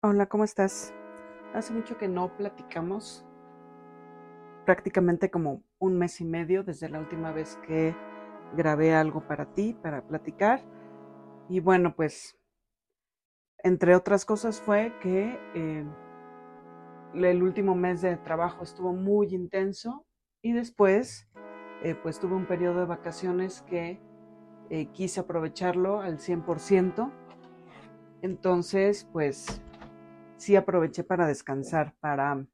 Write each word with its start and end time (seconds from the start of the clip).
Hola, 0.00 0.26
¿cómo 0.26 0.44
estás? 0.44 0.94
Hace 1.54 1.72
mucho 1.72 1.98
que 1.98 2.06
no 2.06 2.36
platicamos, 2.36 3.26
prácticamente 4.64 5.28
como 5.28 5.64
un 5.80 5.98
mes 5.98 6.20
y 6.20 6.24
medio 6.24 6.62
desde 6.62 6.88
la 6.88 7.00
última 7.00 7.32
vez 7.32 7.58
que 7.66 7.96
grabé 8.56 8.94
algo 8.94 9.26
para 9.26 9.52
ti, 9.54 9.76
para 9.82 10.06
platicar. 10.06 10.62
Y 11.48 11.58
bueno, 11.58 11.96
pues, 11.96 12.38
entre 13.64 13.96
otras 13.96 14.24
cosas 14.24 14.60
fue 14.60 14.94
que 15.00 15.36
eh, 15.56 15.84
el 17.14 17.42
último 17.42 17.74
mes 17.74 18.00
de 18.00 18.16
trabajo 18.18 18.62
estuvo 18.62 18.92
muy 18.92 19.34
intenso 19.34 20.06
y 20.42 20.52
después, 20.52 21.28
eh, 21.82 21.96
pues 22.00 22.20
tuve 22.20 22.36
un 22.36 22.46
periodo 22.46 22.78
de 22.78 22.86
vacaciones 22.86 23.62
que 23.62 24.00
eh, 24.70 24.86
quise 24.92 25.18
aprovecharlo 25.18 26.00
al 26.00 26.20
100%. 26.20 27.10
Entonces, 28.22 29.08
pues 29.12 29.60
sí 30.38 30.56
aproveché 30.56 31.04
para 31.04 31.26
descansar, 31.26 31.94
para 32.00 32.46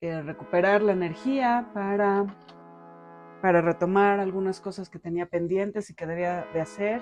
eh, 0.00 0.22
recuperar 0.22 0.82
la 0.82 0.92
energía, 0.92 1.70
para, 1.72 2.26
para 3.40 3.60
retomar 3.60 4.18
algunas 4.18 4.60
cosas 4.60 4.88
que 4.88 4.98
tenía 4.98 5.26
pendientes 5.26 5.90
y 5.90 5.94
que 5.94 6.06
debía 6.06 6.46
de 6.52 6.60
hacer. 6.60 7.00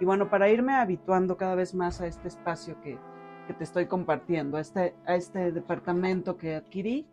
Y 0.00 0.04
bueno, 0.04 0.28
para 0.28 0.50
irme 0.50 0.74
habituando 0.74 1.36
cada 1.36 1.54
vez 1.54 1.74
más 1.74 2.00
a 2.00 2.06
este 2.06 2.28
espacio 2.28 2.78
que, 2.82 2.98
que 3.46 3.54
te 3.54 3.64
estoy 3.64 3.86
compartiendo, 3.86 4.56
a 4.56 4.60
este, 4.60 4.94
a 5.06 5.14
este 5.14 5.52
departamento 5.52 6.36
que 6.36 6.56
adquirí 6.56 7.08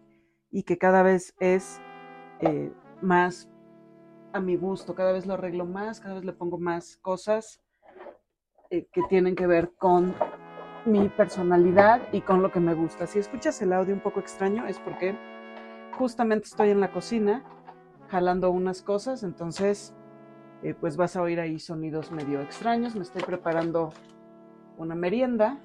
y 0.51 0.63
que 0.63 0.77
cada 0.77 1.03
vez 1.03 1.35
es 1.39 1.79
eh, 2.41 2.71
más 3.01 3.49
a 4.33 4.39
mi 4.39 4.55
gusto, 4.55 4.95
cada 4.95 5.11
vez 5.11 5.25
lo 5.25 5.35
arreglo 5.35 5.65
más, 5.65 5.99
cada 5.99 6.15
vez 6.15 6.25
le 6.25 6.33
pongo 6.33 6.57
más 6.57 6.97
cosas 6.97 7.61
eh, 8.71 8.87
que 8.91 9.01
tienen 9.09 9.35
que 9.35 9.47
ver 9.47 9.71
con 9.77 10.15
mi 10.85 11.09
personalidad 11.09 12.01
y 12.11 12.21
con 12.21 12.41
lo 12.41 12.51
que 12.51 12.59
me 12.59 12.73
gusta. 12.73 13.07
Si 13.07 13.19
escuchas 13.19 13.61
el 13.61 13.73
audio 13.73 13.93
un 13.93 14.01
poco 14.01 14.19
extraño 14.19 14.65
es 14.67 14.79
porque 14.79 15.15
justamente 15.93 16.45
estoy 16.45 16.69
en 16.69 16.79
la 16.79 16.91
cocina 16.91 17.43
jalando 18.09 18.49
unas 18.51 18.81
cosas, 18.81 19.23
entonces 19.23 19.93
eh, 20.63 20.73
pues 20.73 20.97
vas 20.97 21.15
a 21.15 21.21
oír 21.21 21.39
ahí 21.39 21.59
sonidos 21.59 22.11
medio 22.11 22.41
extraños. 22.41 22.95
Me 22.95 23.03
estoy 23.03 23.21
preparando 23.23 23.93
una 24.77 24.95
merienda 24.95 25.59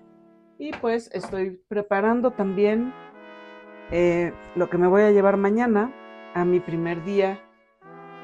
y 0.58 0.72
pues 0.72 1.10
estoy 1.12 1.60
preparando 1.68 2.32
también 2.32 2.92
eh, 3.90 4.32
lo 4.54 4.70
que 4.70 4.78
me 4.78 4.86
voy 4.86 5.02
a 5.02 5.10
llevar 5.10 5.36
mañana 5.36 5.92
a 6.34 6.44
mi 6.44 6.60
primer 6.60 7.04
día 7.04 7.40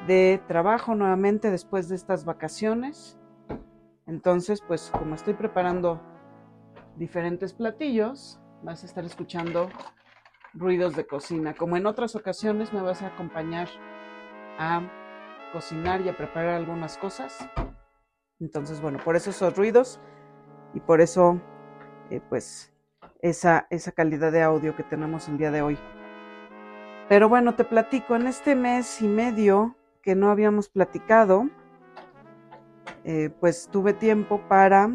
de 0.06 0.41
trabajo 0.48 0.94
nuevamente 0.94 1.50
después 1.50 1.88
de 1.88 1.97
estas 1.97 2.25
vacaciones. 2.25 3.19
Entonces, 4.06 4.60
pues 4.66 4.91
como 4.97 5.14
estoy 5.14 5.34
preparando 5.34 6.00
diferentes 7.01 7.55
platillos, 7.55 8.39
vas 8.62 8.83
a 8.83 8.87
estar 8.87 9.03
escuchando 9.06 9.70
ruidos 10.53 10.95
de 10.95 11.06
cocina. 11.06 11.55
Como 11.55 11.79
en 11.79 11.87
otras 11.87 12.15
ocasiones 12.15 12.75
me 12.75 12.83
vas 12.83 13.01
a 13.01 13.06
acompañar 13.06 13.69
a 14.59 14.83
cocinar 15.51 16.03
y 16.03 16.11
a 16.11 16.17
preparar 16.17 16.56
algunas 16.56 16.98
cosas. 16.98 17.39
Entonces, 18.39 18.83
bueno, 18.83 18.98
por 19.03 19.17
eso 19.17 19.31
esos 19.31 19.56
ruidos 19.56 19.98
y 20.75 20.81
por 20.81 21.01
eso, 21.01 21.41
eh, 22.11 22.21
pues, 22.28 22.71
esa, 23.23 23.67
esa 23.71 23.93
calidad 23.93 24.31
de 24.31 24.43
audio 24.43 24.77
que 24.77 24.83
tenemos 24.83 25.27
el 25.27 25.39
día 25.39 25.51
de 25.51 25.62
hoy. 25.62 25.78
Pero 27.09 27.31
bueno, 27.31 27.55
te 27.55 27.65
platico, 27.65 28.15
en 28.15 28.27
este 28.27 28.55
mes 28.55 29.01
y 29.01 29.09
medio 29.09 29.75
que 30.03 30.15
no 30.15 30.31
habíamos 30.31 30.69
platicado, 30.69 31.48
eh, 33.05 33.31
pues 33.41 33.71
tuve 33.73 33.95
tiempo 33.95 34.43
para 34.48 34.91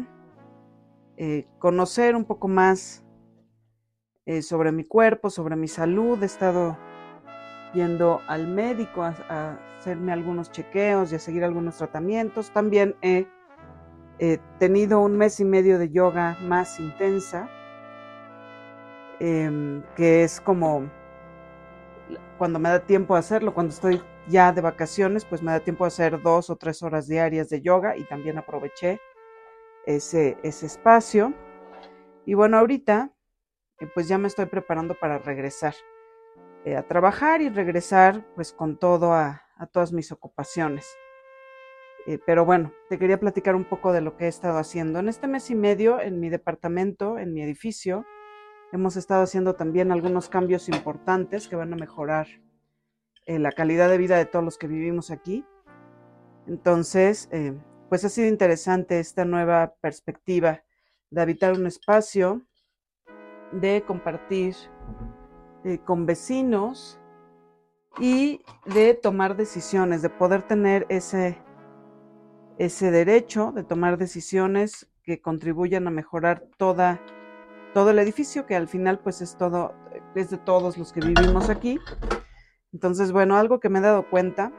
eh, 1.16 1.46
conocer 1.58 2.14
un 2.14 2.24
poco 2.24 2.48
más 2.48 3.04
eh, 4.26 4.42
sobre 4.42 4.72
mi 4.72 4.84
cuerpo, 4.84 5.30
sobre 5.30 5.56
mi 5.56 5.68
salud. 5.68 6.22
He 6.22 6.26
estado 6.26 6.76
yendo 7.74 8.20
al 8.26 8.46
médico 8.48 9.02
a, 9.02 9.58
hacerme 9.78 10.12
algunos 10.12 10.50
chequeos 10.50 11.12
y 11.12 11.16
a 11.16 11.18
seguir 11.18 11.44
algunos 11.44 11.76
tratamientos. 11.76 12.50
También 12.50 12.96
he 13.02 13.26
tenido 14.58 15.00
un 15.00 15.16
mes 15.16 15.38
y 15.40 15.44
medio 15.44 15.78
de 15.78 15.90
yoga 15.90 16.36
más 16.42 16.80
intensa, 16.80 17.48
em, 19.20 19.82
que 19.94 20.24
es 20.24 20.40
como 20.40 20.90
cuando 22.38 22.58
me 22.58 22.68
da 22.68 22.80
tiempo 22.80 23.14
de 23.14 23.20
hacerlo, 23.20 23.54
cuando 23.54 23.72
estoy 23.72 24.02
ya 24.28 24.52
de 24.52 24.60
vacaciones, 24.60 25.24
pues 25.24 25.42
me 25.42 25.52
da 25.52 25.60
tiempo 25.60 25.84
de 25.84 25.88
hacer 25.88 26.20
dos 26.22 26.50
o 26.50 26.56
tres 26.56 26.82
horas 26.82 27.06
diarias 27.06 27.48
de 27.48 27.60
yoga 27.60 27.96
y 27.96 28.04
también 28.04 28.38
aproveché 28.38 29.00
ese, 29.86 30.36
ese 30.42 30.66
espacio. 30.66 31.32
Y 32.26 32.34
bueno, 32.34 32.58
ahorita 32.58 33.12
eh, 33.80 33.88
pues 33.94 34.08
ya 34.08 34.18
me 34.18 34.26
estoy 34.26 34.46
preparando 34.46 34.94
para 34.94 35.18
regresar 35.18 35.74
eh, 36.64 36.76
a 36.76 36.82
trabajar 36.82 37.42
y 37.42 37.48
regresar 37.50 38.26
pues 38.34 38.52
con 38.52 38.78
todo 38.78 39.12
a, 39.12 39.42
todas 39.72 39.92
mis 39.92 40.12
ocupaciones. 40.12 40.86
Eh, 42.06 42.18
pero 42.24 42.44
bueno, 42.44 42.72
te 42.88 42.98
quería 42.98 43.18
platicar 43.18 43.54
un 43.54 43.64
poco 43.64 43.92
de 43.92 44.00
lo 44.00 44.16
que 44.16 44.26
he 44.26 44.28
estado 44.28 44.58
haciendo. 44.58 44.98
En 44.98 45.08
este 45.08 45.28
mes 45.28 45.50
y 45.50 45.54
medio, 45.54 46.00
en 46.00 46.20
mi 46.20 46.28
departamento, 46.28 47.18
en 47.18 47.32
mi 47.32 47.42
edificio, 47.42 48.04
hemos 48.72 48.96
estado 48.96 49.22
haciendo 49.22 49.54
también 49.54 49.92
algunos 49.92 50.28
cambios 50.28 50.68
importantes 50.68 51.48
que 51.48 51.56
van 51.56 51.72
a 51.72 51.76
mejorar 51.76 52.26
la 53.26 53.50
calidad 53.50 53.88
de 53.88 53.98
vida 53.98 54.18
de 54.18 54.26
todos 54.26 54.44
los 54.44 54.56
que 54.56 54.68
vivimos 54.68 55.10
aquí. 55.10 55.44
Entonces, 56.46 57.28
pues 57.88 58.04
ha 58.04 58.08
sido 58.08 58.28
interesante 58.28 58.98
esta 58.98 59.24
nueva 59.24 59.74
perspectiva 59.80 60.62
de 61.10 61.20
habitar 61.20 61.52
un 61.52 61.66
espacio, 61.66 62.42
de 63.52 63.84
compartir 63.86 64.56
eh, 65.64 65.78
con 65.84 66.04
vecinos 66.04 66.98
y 67.98 68.42
de 68.66 68.94
tomar 68.94 69.36
decisiones, 69.36 70.02
de 70.02 70.10
poder 70.10 70.42
tener 70.42 70.84
ese, 70.88 71.38
ese 72.58 72.90
derecho 72.90 73.52
de 73.52 73.62
tomar 73.62 73.98
decisiones 73.98 74.88
que 75.02 75.20
contribuyan 75.20 75.86
a 75.86 75.90
mejorar 75.90 76.44
toda, 76.58 77.00
todo 77.72 77.90
el 77.90 78.00
edificio, 78.00 78.46
que 78.46 78.56
al 78.56 78.66
final 78.66 78.98
pues 78.98 79.22
es 79.22 79.36
todo, 79.36 79.74
es 80.16 80.30
de 80.30 80.38
todos 80.38 80.76
los 80.76 80.92
que 80.92 81.00
vivimos 81.00 81.48
aquí. 81.48 81.78
Entonces, 82.72 83.12
bueno, 83.12 83.36
algo 83.36 83.60
que 83.60 83.68
me 83.68 83.78
he 83.78 83.82
dado 83.82 84.10
cuenta 84.10 84.52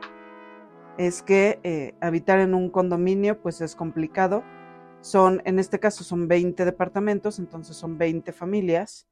es 0.98 1.22
que 1.22 1.60
eh, 1.64 1.94
habitar 2.02 2.40
en 2.40 2.54
un 2.54 2.70
condominio 2.70 3.42
pues 3.42 3.62
es 3.62 3.76
complicado. 3.76 4.44
Son, 5.02 5.42
en 5.46 5.60
este 5.60 5.80
caso 5.80 6.04
son 6.04 6.28
20 6.28 6.66
departamentos, 6.66 7.40
entonces 7.40 7.78
son 7.78 7.98
20 7.98 8.32
familias 8.34 9.08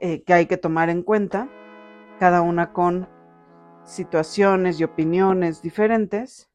eh, 0.00 0.22
que 0.22 0.34
hay 0.34 0.46
que 0.46 0.56
tomar 0.56 0.90
en 0.90 1.02
cuenta, 1.02 1.48
cada 2.18 2.42
una 2.42 2.72
con 2.72 3.08
situaciones 3.84 4.78
y 4.78 4.84
opiniones 4.84 5.62
diferentes. 5.62 6.50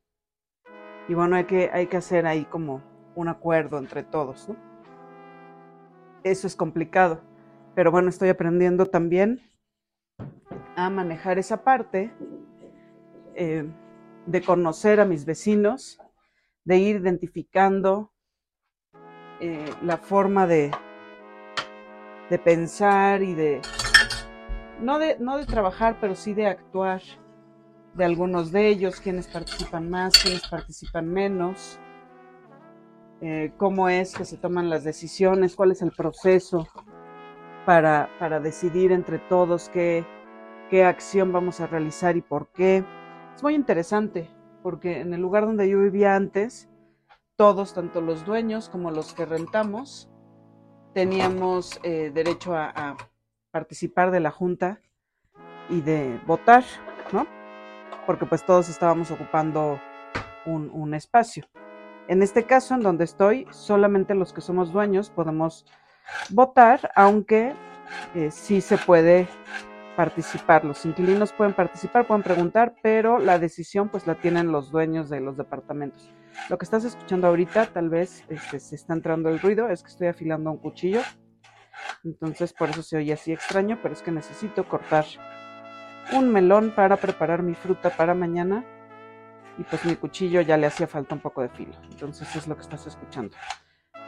Y 1.07 1.13
bueno, 1.13 1.37
hay 1.37 1.45
que, 1.45 1.69
hay 1.73 1.87
que 1.87 1.97
hacer 1.97 2.27
ahí 2.27 2.45
como 2.45 2.83
un 3.15 3.29
acuerdo 3.29 3.77
entre 3.79 4.03
todos. 4.03 4.49
Eso 6.23 6.45
es 6.45 6.55
complicado, 6.55 7.21
pero 7.73 7.89
bueno, 7.89 8.09
estoy 8.09 8.29
aprendiendo 8.29 8.85
también 8.85 9.41
a 10.75 10.89
manejar 10.89 11.39
esa 11.39 11.63
parte. 11.63 12.11
Eh, 13.33 13.65
de 14.27 14.41
conocer 14.41 14.99
a 14.99 15.05
mis 15.05 15.25
vecinos, 15.25 15.99
de 16.65 16.77
ir 16.77 16.97
identificando 16.97 18.13
eh, 19.39 19.73
la 19.81 19.97
forma 19.97 20.45
de, 20.45 20.71
de 22.29 22.37
pensar 22.37 23.23
y 23.23 23.33
de 23.33 23.61
no, 24.81 24.99
de, 24.99 25.17
no 25.19 25.37
de 25.37 25.45
trabajar, 25.45 25.97
pero 25.99 26.13
sí 26.13 26.33
de 26.33 26.47
actuar 26.47 27.01
de 27.95 28.05
algunos 28.05 28.51
de 28.51 28.67
ellos, 28.67 29.01
quienes 29.01 29.27
participan 29.27 29.89
más, 29.89 30.13
quienes 30.21 30.47
participan 30.47 31.11
menos, 31.11 31.79
eh, 33.21 33.53
cómo 33.57 33.89
es 33.89 34.13
que 34.13 34.25
se 34.25 34.37
toman 34.37 34.69
las 34.69 34.83
decisiones, 34.83 35.55
cuál 35.55 35.71
es 35.71 35.81
el 35.81 35.91
proceso 35.91 36.67
para, 37.65 38.09
para 38.19 38.39
decidir 38.39 38.91
entre 38.91 39.17
todos 39.17 39.69
qué, 39.69 40.05
qué 40.69 40.83
acción 40.83 41.31
vamos 41.31 41.59
a 41.59 41.67
realizar 41.67 42.17
y 42.17 42.21
por 42.21 42.49
qué. 42.49 42.83
Es 43.37 43.43
muy 43.43 43.53
interesante 43.53 44.27
porque 44.63 44.99
en 44.99 45.13
el 45.13 45.21
lugar 45.21 45.45
donde 45.45 45.69
yo 45.69 45.77
vivía 45.77 46.15
antes, 46.15 46.67
todos, 47.35 47.75
tanto 47.75 48.01
los 48.01 48.25
dueños 48.25 48.67
como 48.67 48.89
los 48.89 49.13
que 49.13 49.27
rentamos, 49.27 50.09
teníamos 50.95 51.79
eh, 51.83 52.09
derecho 52.11 52.55
a, 52.55 52.97
participar 53.51 54.09
de 54.09 54.21
la 54.21 54.31
junta 54.31 54.81
y 55.69 55.81
de 55.81 56.19
votar, 56.25 56.63
¿no? 57.11 57.27
Porque 58.07 58.25
pues 58.25 58.43
todos 58.43 58.69
estábamos 58.69 59.11
ocupando 59.11 59.79
un, 60.47 60.95
espacio. 60.95 61.45
En 62.07 62.23
este 62.23 62.47
caso, 62.47 62.73
en 62.73 62.81
donde 62.81 63.03
estoy, 63.03 63.45
solamente 63.51 64.15
los 64.15 64.33
que 64.33 64.41
somos 64.41 64.73
dueños 64.73 65.11
podemos 65.11 65.63
votar, 66.31 66.91
aunque 66.95 67.53
eh, 68.15 68.31
sí 68.31 68.61
se 68.61 68.79
puede 68.79 69.27
participar. 69.97 70.63
Los 70.63 70.85
inquilinos 70.85 71.33
pueden 71.33 71.55
participar, 71.55 72.05
pueden 72.05 72.21
preguntar, 72.21 72.75
pero 72.83 73.17
la 73.17 73.39
decisión 73.39 73.89
pues 73.89 74.05
la 74.05 74.13
tienen 74.13 74.51
los 74.51 74.69
dueños 74.71 75.09
de 75.09 75.19
los 75.19 75.37
departamentos. 75.37 76.13
Lo 76.49 76.57
que 76.59 76.65
estás 76.65 76.85
escuchando 76.85 77.25
ahorita, 77.27 77.65
tal 77.73 77.89
vez 77.89 78.23
este, 78.29 78.59
se 78.59 78.75
está 78.75 78.93
entrando 78.93 79.29
el 79.29 79.39
ruido, 79.39 79.69
es 79.69 79.81
que 79.81 79.89
estoy 79.89 80.07
afilando 80.07 80.51
un 80.51 80.59
cuchillo. 80.59 81.01
Entonces 82.05 82.53
por 82.53 82.69
eso 82.69 82.83
se 82.83 82.97
oye 82.97 83.11
así 83.11 83.33
extraño, 83.33 83.79
pero 83.81 83.95
es 83.95 84.03
que 84.03 84.11
necesito 84.11 84.67
cortar 84.67 85.05
un 86.13 86.31
melón 86.31 86.73
para 86.75 86.97
preparar 86.97 87.41
mi 87.41 87.55
fruta 87.55 87.89
para 87.89 88.13
mañana. 88.13 88.63
Y 89.57 89.63
pues 89.63 89.83
mi 89.83 89.95
cuchillo 89.95 90.41
ya 90.41 90.57
le 90.57 90.67
hacía 90.67 90.85
falta 90.85 91.15
un 91.15 91.21
poco 91.21 91.41
de 91.41 91.49
filo. 91.49 91.73
Entonces 91.89 92.35
es 92.35 92.47
lo 92.47 92.55
que 92.55 92.61
estás 92.61 92.85
escuchando. 92.85 93.35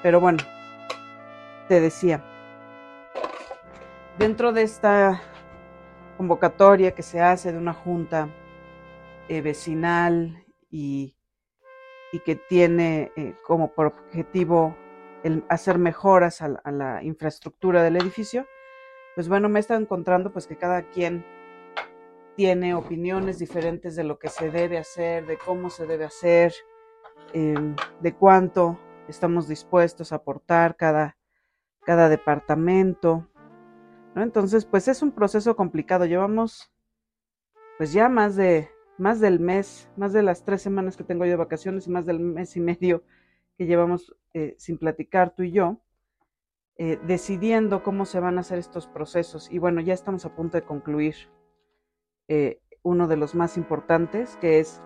Pero 0.03 0.19
bueno, 0.19 0.37
te 1.67 1.81
decía, 1.81 2.23
dentro 4.19 4.53
de 4.53 4.61
esta 4.61 5.19
convocatoria 6.19 6.93
que 6.93 7.01
se 7.01 7.21
hace 7.21 7.53
de 7.53 7.57
una 7.57 7.71
junta 7.71 8.27
eh, 9.29 9.39
vecinal 9.39 10.43
y, 10.69 11.15
que 12.25 12.35
tiene 12.35 13.13
eh, 13.15 13.35
como 13.47 13.71
por 13.73 13.85
objetivo 13.85 14.75
el 15.23 15.45
hacer 15.47 15.77
mejoras 15.77 16.41
a 16.41 16.71
la, 16.71 17.01
infraestructura 17.03 17.83
del 17.83 17.95
edificio, 17.95 18.45
pues 19.15 19.29
bueno, 19.29 19.47
me 19.47 19.59
he 19.59 19.61
estado 19.61 19.79
encontrando 19.79 20.33
pues 20.33 20.45
que 20.45 20.57
cada 20.57 20.81
quien 20.89 21.23
tiene 22.35 22.75
opiniones 22.75 23.39
diferentes 23.39 23.95
de 23.95 24.03
lo 24.03 24.19
que 24.19 24.27
se 24.27 24.51
debe 24.51 24.77
hacer, 24.77 25.25
de 25.25 25.37
cómo 25.37 25.69
se 25.69 25.87
debe 25.87 26.03
hacer, 26.03 26.53
em, 27.31 27.77
de 28.01 28.13
cuánto 28.13 28.77
estamos 29.07 29.47
dispuestos 29.47 30.11
a 30.11 30.17
aportar 30.17 30.75
cada, 30.75 31.17
cada 31.85 32.09
departamento. 32.09 33.28
Entonces, 34.15 34.65
pues 34.65 34.87
es 34.87 35.01
un 35.01 35.11
proceso 35.11 35.55
complicado. 35.55 36.05
Llevamos 36.05 36.71
pues 37.77 37.93
ya 37.93 38.09
más 38.09 38.35
de 38.35 38.69
más 38.99 39.21
del 39.21 39.39
mes, 39.39 39.89
más 39.95 40.11
de 40.13 40.21
las 40.21 40.43
tres 40.43 40.61
semanas 40.61 40.97
que 40.97 41.05
tengo 41.05 41.23
yo 41.23 41.31
de 41.31 41.37
vacaciones 41.37 41.87
y 41.87 41.89
más 41.89 42.05
del 42.05 42.19
mes 42.19 42.55
y 42.57 42.59
medio 42.59 43.03
que 43.57 43.65
llevamos 43.65 44.15
eh, 44.33 44.55
sin 44.57 44.77
platicar 44.77 45.33
tú 45.33 45.43
y 45.43 45.51
yo, 45.51 45.77
eh, 46.77 46.99
decidiendo 47.07 47.81
cómo 47.81 48.05
se 48.05 48.19
van 48.19 48.37
a 48.37 48.41
hacer 48.41 48.59
estos 48.59 48.87
procesos. 48.87 49.49
Y 49.51 49.57
bueno, 49.57 49.81
ya 49.81 49.93
estamos 49.93 50.25
a 50.25 50.35
punto 50.35 50.57
de 50.57 50.65
concluir 50.65 51.15
eh, 52.27 52.61
uno 52.83 53.07
de 53.07 53.17
los 53.17 53.35
más 53.35 53.57
importantes, 53.57 54.37
que 54.37 54.59
es 54.59 54.81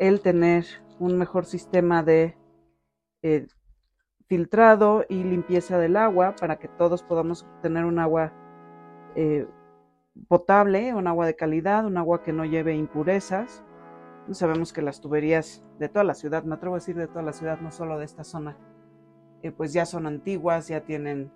el 0.00 0.20
tener 0.20 0.64
un 0.98 1.16
mejor 1.16 1.46
sistema 1.46 2.02
de 2.02 2.36
filtrado 4.26 5.06
y 5.08 5.24
limpieza 5.24 5.78
del 5.78 5.96
agua 5.96 6.34
para 6.36 6.58
que 6.58 6.68
todos 6.68 7.02
podamos 7.02 7.46
tener 7.62 7.84
un 7.84 7.98
agua 7.98 8.32
potable, 10.28 10.94
un 10.94 11.06
agua 11.06 11.26
de 11.26 11.36
calidad, 11.36 11.86
un 11.86 11.96
agua 11.96 12.22
que 12.22 12.32
no 12.32 12.44
lleve 12.44 12.74
impurezas. 12.74 13.64
Sabemos 14.30 14.72
que 14.72 14.82
las 14.82 15.00
tuberías 15.00 15.64
de 15.78 15.88
toda 15.88 16.04
la 16.04 16.14
ciudad, 16.14 16.44
me 16.44 16.54
atrevo 16.54 16.76
a 16.76 16.78
decir 16.78 16.96
de 16.96 17.08
toda 17.08 17.22
la 17.22 17.32
ciudad, 17.32 17.60
no 17.60 17.70
solo 17.70 17.98
de 17.98 18.04
esta 18.04 18.24
zona, 18.24 18.56
eh, 19.42 19.50
pues 19.50 19.72
ya 19.72 19.84
son 19.84 20.06
antiguas, 20.06 20.68
ya 20.68 20.80
tienen 20.80 21.30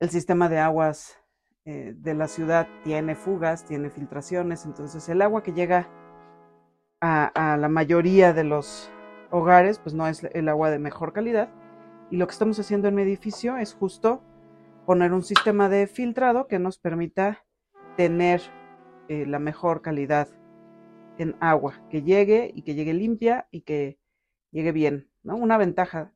el 0.00 0.10
sistema 0.10 0.48
de 0.48 0.58
aguas 0.58 1.16
eh, 1.64 1.94
de 1.96 2.14
la 2.14 2.28
ciudad, 2.28 2.68
tiene 2.84 3.14
fugas, 3.14 3.64
tiene 3.64 3.88
filtraciones, 3.88 4.66
entonces 4.66 5.08
el 5.08 5.22
agua 5.22 5.42
que 5.42 5.52
llega 5.52 5.88
a 7.00 7.56
la 7.58 7.68
mayoría 7.68 8.32
de 8.32 8.42
los 8.42 8.90
hogares, 9.30 9.78
pues 9.78 9.94
no 9.94 10.08
es 10.08 10.24
el 10.24 10.48
agua 10.48 10.70
de 10.70 10.78
mejor 10.78 11.12
calidad. 11.12 11.48
Y 12.10 12.16
lo 12.16 12.26
que 12.26 12.32
estamos 12.32 12.58
haciendo 12.58 12.88
en 12.88 12.94
mi 12.94 13.02
edificio 13.02 13.56
es 13.56 13.74
justo 13.74 14.22
poner 14.86 15.12
un 15.12 15.22
sistema 15.22 15.68
de 15.68 15.88
filtrado 15.88 16.46
que 16.46 16.60
nos 16.60 16.78
permita 16.78 17.44
tener 17.96 18.40
eh, 19.08 19.26
la 19.26 19.40
mejor 19.40 19.82
calidad 19.82 20.28
en 21.18 21.34
agua, 21.40 21.74
que 21.90 22.02
llegue 22.02 22.52
y 22.54 22.62
que 22.62 22.74
llegue 22.74 22.94
limpia 22.94 23.48
y 23.50 23.62
que 23.62 23.98
llegue 24.52 24.72
bien. 24.72 25.10
¿no? 25.24 25.36
Una 25.36 25.58
ventaja 25.58 26.12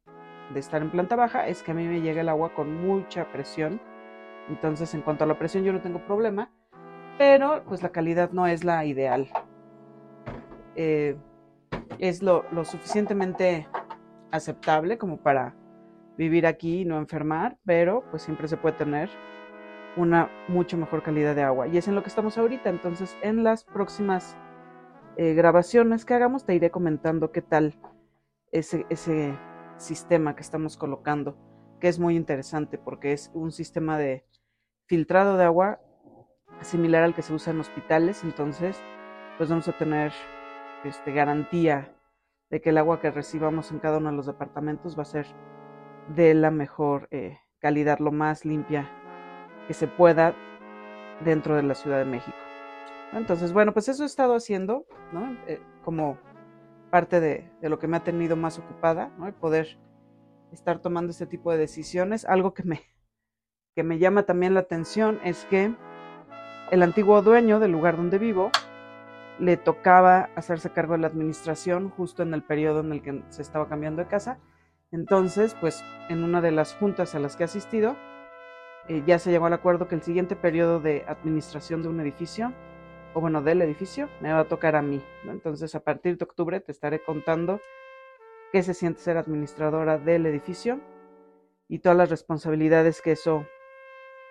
de 0.55 0.61
estar 0.61 0.83
en 0.83 0.91
planta 0.91 1.17
baja 1.17 1.49
es 1.49 1.63
que 1.63 1.73
a 1.73 1.75
mí 1.75 1.87
me 1.87 2.01
llega 2.01 2.21
el 2.21 2.29
agua 2.29 2.55
con 2.55 2.75
mucha 2.87 3.31
presión. 3.33 3.81
Entonces, 4.49 4.95
en 4.95 5.03
cuanto 5.03 5.25
a 5.25 5.27
la 5.27 5.39
presión, 5.39 5.65
yo 5.65 5.73
no 5.73 5.81
tengo 5.81 6.05
problema, 6.05 6.53
pero 7.19 7.65
pues 7.67 7.83
la 7.83 7.91
calidad 7.91 8.31
no 8.31 8.47
es 8.47 8.65
la 8.65 8.85
ideal. 8.85 9.29
Eh, 10.77 11.17
es 11.99 12.23
lo, 12.23 12.45
lo 12.53 12.65
suficientemente 12.65 13.69
aceptable 14.31 14.97
como 14.97 15.19
para 15.19 15.55
vivir 16.21 16.47
aquí 16.47 16.83
y 16.83 16.85
no 16.85 16.99
enfermar, 16.99 17.57
pero 17.65 18.05
pues 18.11 18.23
siempre 18.23 18.47
se 18.47 18.59
puede 18.59 18.77
tener 18.77 19.09
una 19.97 20.31
mucho 20.49 20.77
mejor 20.77 21.03
calidad 21.03 21.35
de 21.35 21.43
agua. 21.43 21.67
Y 21.67 21.79
es 21.79 21.89
en 21.89 21.95
lo 21.95 22.03
que 22.03 22.11
estamos 22.11 22.37
ahorita. 22.37 22.69
Entonces, 22.69 23.17
en 23.23 23.43
las 23.43 23.65
próximas 23.65 24.37
eh, 25.17 25.33
grabaciones 25.33 26.05
que 26.05 26.13
hagamos, 26.13 26.45
te 26.45 26.55
iré 26.55 26.71
comentando 26.71 27.33
qué 27.33 27.41
tal 27.41 27.75
ese, 28.53 28.85
ese 28.91 29.35
sistema 29.79 30.37
que 30.37 30.43
estamos 30.43 30.77
colocando, 30.77 31.39
que 31.81 31.89
es 31.89 31.99
muy 31.99 32.17
interesante 32.17 32.77
porque 32.77 33.15
es 33.15 33.31
un 33.33 33.51
sistema 33.51 33.97
de 33.97 34.27
filtrado 34.85 35.39
de 35.39 35.45
agua 35.45 35.81
similar 36.61 37.03
al 37.03 37.15
que 37.15 37.23
se 37.23 37.33
usa 37.33 37.55
en 37.55 37.61
hospitales. 37.61 38.25
Entonces, 38.25 38.79
pues 39.39 39.49
vamos 39.49 39.69
a 39.69 39.79
tener 39.79 40.13
este, 40.85 41.13
garantía 41.13 41.95
de 42.51 42.61
que 42.61 42.69
el 42.69 42.77
agua 42.77 43.01
que 43.01 43.11
recibamos 43.11 43.73
en 43.73 43.79
cada 43.79 43.97
uno 43.97 44.11
de 44.11 44.17
los 44.17 44.27
departamentos 44.27 44.99
va 44.99 45.03
a 45.03 45.07
ser 45.07 45.27
de 46.09 46.35
la 46.35 46.51
mejor 46.51 47.09
eh, 47.11 47.39
calidad, 47.59 47.99
lo 47.99 48.13
más 48.13 48.45
limpia 48.45 48.91
que 49.67 49.75
se 49.75 49.87
pueda 49.87 50.35
dentro 51.25 51.55
de 51.57 51.63
la 51.63 51.75
Ciudad 51.75 51.99
de 51.99 52.05
México. 52.05 52.37
Entonces, 53.13 53.53
bueno, 53.53 53.73
pues 53.73 53.89
eso 53.89 54.03
he 54.03 54.07
estado 54.07 54.35
haciendo. 54.35 54.87
Eh, 55.47 55.61
como 55.85 56.19
parte 56.91 57.21
de, 57.21 57.51
lo 57.63 57.79
que 57.79 57.89
me 57.89 57.97
ha 57.97 58.05
tenido 58.05 58.37
más 58.37 58.59
ocupada, 58.59 59.11
poder 59.41 59.79
estar 60.53 60.81
tomando 60.81 61.11
este 61.11 61.27
tipo 61.27 61.53
de 61.53 61.59
decisiones. 61.59 62.25
Algo 62.25 62.55
que 62.55 62.65
me, 62.65 62.83
que 63.75 63.83
me 63.83 63.99
llama 63.99 64.25
también 64.25 64.55
la 64.55 64.61
atención 64.61 65.21
es 65.25 65.45
que 65.47 65.75
el 66.71 66.83
antiguo 66.83 67.23
dueño 67.23 67.61
del 67.61 67.73
lugar 67.73 67.97
donde 67.97 68.19
vivo 68.19 68.51
le 69.39 69.57
tocaba 69.57 70.29
hacerse 70.37 70.71
cargo 70.71 70.93
de 70.93 71.01
la 71.01 71.07
administración 71.07 71.91
justo 71.91 72.23
en 72.23 72.35
el 72.35 72.43
periodo 72.43 72.81
en 72.81 72.93
el 72.93 73.03
que 73.03 73.23
se 73.31 73.43
estaba 73.43 73.69
cambiando 73.69 74.03
de 74.03 74.09
casa 74.09 74.39
entonces, 74.93 75.55
pues 75.61 75.85
en 76.09 76.25
una 76.25 76.41
de 76.41 76.51
las 76.51 76.75
juntas 76.75 77.15
a 77.15 77.21
las 77.21 77.37
que 77.37 77.45
he 77.45 77.47
asistido, 77.47 77.97
eh, 78.89 79.03
ya 79.07 79.19
se 79.19 79.31
llegó 79.31 79.47
al 79.47 79.53
acuerdo 79.53 79.87
que 79.87 79.95
el 79.95 80.03
siguiente 80.03 80.35
periodo 80.35 80.81
de 80.81 81.05
administración 81.07 81.83
de 81.83 81.89
un 81.89 82.01
edificio, 82.01 82.53
o 83.15 83.21
bueno, 83.21 83.41
del 83.41 83.63
edificio, 83.63 84.09
me 84.21 84.33
va 84.33 84.41
a 84.41 84.49
tocar 84.49 84.75
a 84.75 84.83
mí. 84.83 85.01
Entonces, 85.25 85.75
a 85.77 85.81
partir 85.81 86.17
de 86.19 86.25
octubre 86.25 86.61
te 86.61 86.73
estaré 86.73 87.01
contando 87.03 87.61
qué 88.53 88.65
se 88.65 88.75
siente 88.75 89.01
ser 89.01 89.17
administradora 89.17 89.97
del 89.97 90.27
edificio 90.27 90.81
y 91.69 91.79
todas 91.79 91.97
las 91.97 92.11
responsabilidades 92.11 93.01
que 93.01 93.13
eso 93.13 93.47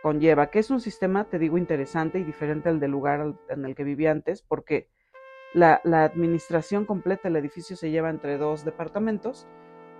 conlleva, 0.01 0.50
que 0.50 0.60
es 0.60 0.69
un 0.69 0.81
sistema, 0.81 1.29
te 1.29 1.39
digo, 1.39 1.57
interesante 1.57 2.19
y 2.19 2.24
diferente 2.25 2.67
al 2.67 2.81
del 2.81 2.91
lugar 2.91 3.34
en 3.48 3.65
el 3.65 3.75
que 3.75 3.86
vivía 3.86 4.12
antes, 4.12 4.41
porque 4.41 4.89
la 5.53 5.81
administración 5.84 6.86
completa 6.86 7.24
del 7.24 7.38
edificio 7.38 7.77
se 7.77 7.91
lleva 7.91 8.10
entre 8.10 8.38
dos 8.38 8.65
departamentos, 8.65 9.48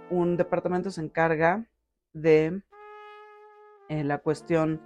un 0.10 0.38
departamento 0.38 0.92
se 0.92 1.02
encarga 1.02 1.66
de 2.14 2.62
eh, 3.90 4.04
la 4.04 4.20
cuestión 4.20 4.82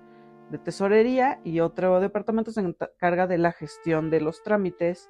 de 0.50 0.58
tesorería 0.58 1.40
y 1.44 1.60
otro 1.62 2.00
departamento 2.00 2.52
se 2.52 2.62
encarga 2.62 3.28
de 3.28 3.38
la 3.38 3.52
gestión 3.52 4.10
de 4.10 4.22
los 4.22 4.44
trámites 4.44 5.10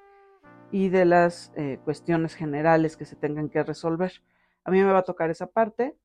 y 0.72 0.89
de 0.89 1.05
las 1.05 1.51
eh, 1.55 1.79
cuestiones 1.84 2.36
generales 2.36 2.98
que 2.98 3.05
se 3.05 3.15
tengan 3.15 3.50
que 3.50 3.63
resolver. 3.63 4.12
A 4.63 4.72
mí 4.72 4.82
me 4.82 4.91
va 4.91 5.00
a 5.00 5.03
tocar 5.03 5.29
esa 5.29 5.48
parte. 5.48 5.96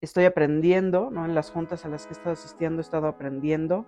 Estoy 0.00 0.24
aprendiendo, 0.24 1.10
¿no? 1.10 1.24
En 1.24 1.34
las 1.34 1.50
juntas 1.50 1.84
a 1.84 1.88
las 1.88 2.06
que 2.06 2.14
he 2.14 2.16
estado 2.16 2.32
asistiendo 2.32 2.80
he 2.80 2.82
estado 2.82 3.06
aprendiendo 3.06 3.86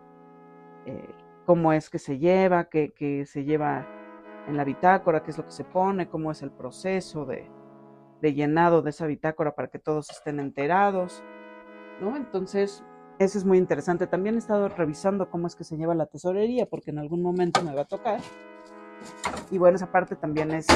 eh, 0.86 1.08
cómo 1.46 1.72
es 1.72 1.90
que 1.90 1.98
se 1.98 2.18
lleva, 2.18 2.64
qué, 2.68 2.92
qué 2.92 3.26
se 3.26 3.44
lleva 3.44 3.88
en 4.46 4.56
la 4.56 4.64
bitácora, 4.64 5.22
qué 5.22 5.30
es 5.30 5.38
lo 5.38 5.44
que 5.44 5.50
se 5.50 5.64
pone, 5.64 6.08
cómo 6.08 6.30
es 6.30 6.42
el 6.42 6.52
proceso 6.52 7.24
de, 7.24 7.50
de 8.24 8.32
llenado 8.32 8.80
de 8.80 8.88
esa 8.88 9.04
bitácora 9.04 9.54
para 9.54 9.68
que 9.68 9.78
todos 9.78 10.08
estén 10.08 10.40
enterados, 10.40 11.22
¿no? 12.00 12.16
Entonces, 12.16 12.82
eso 13.18 13.36
es 13.36 13.44
muy 13.44 13.58
interesante. 13.58 14.06
También 14.06 14.36
he 14.36 14.38
estado 14.38 14.70
revisando 14.70 15.28
cómo 15.28 15.46
es 15.46 15.54
que 15.54 15.62
se 15.62 15.76
lleva 15.76 15.94
la 15.94 16.06
tesorería, 16.06 16.64
porque 16.64 16.90
en 16.90 17.00
algún 17.00 17.20
momento 17.20 17.62
me 17.62 17.74
va 17.74 17.82
a 17.82 17.84
tocar. 17.84 18.20
Y 19.50 19.58
bueno, 19.58 19.76
esa 19.76 19.92
parte 19.92 20.16
también 20.16 20.52
es 20.52 20.66